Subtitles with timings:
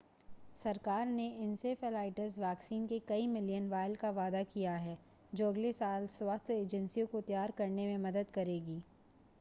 [0.57, 4.97] सरकार ने encephalitis vaccine के कई मिलियन वायल का वादा किया है
[5.33, 8.81] जो अगले साल स्वास्थ्य एजेंसियों को तैयार करने में मदद करेगी